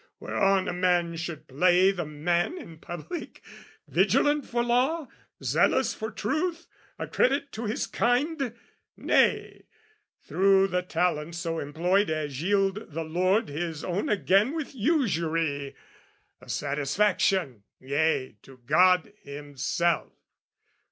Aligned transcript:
whereon 0.19 0.67
a 0.67 0.73
man 0.73 1.15
should 1.15 1.47
play 1.47 1.91
The 1.91 2.07
man 2.07 2.57
in 2.57 2.79
public, 2.79 3.39
vigilant 3.87 4.47
for 4.47 4.63
law, 4.63 5.07
Zealous 5.43 5.93
for 5.93 6.09
truth, 6.09 6.65
a 6.97 7.05
credit 7.05 7.51
to 7.51 7.65
his 7.67 7.85
kind, 7.85 8.55
Nay, 8.97 9.65
through 10.23 10.69
the 10.69 10.81
talent 10.81 11.35
so 11.35 11.59
employed 11.59 12.09
as 12.09 12.41
yield 12.41 12.85
The 12.91 13.03
Lord 13.03 13.47
his 13.49 13.83
own 13.83 14.09
again 14.09 14.53
with 14.55 14.73
usury, 14.73 15.75
A 16.41 16.49
satisfaction, 16.49 17.61
yea, 17.79 18.37
to 18.41 18.57
God 18.65 19.13
Himself! 19.21 20.13